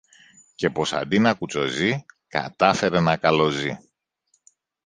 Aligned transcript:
και 0.55 0.69
πως 0.69 0.93
αντί 0.93 1.19
να 1.19 1.33
κουτσοζεί, 1.33 2.05
κατάφερε 2.27 2.99
να 2.99 3.17
καλοζεί. 3.17 3.77